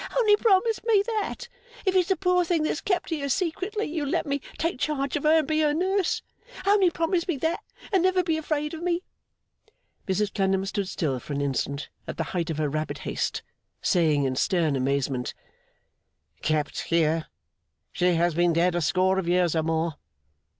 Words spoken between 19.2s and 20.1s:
years or more.